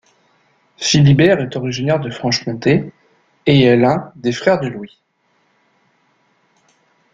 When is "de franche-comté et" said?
1.99-3.65